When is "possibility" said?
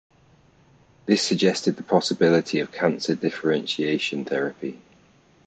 1.83-2.59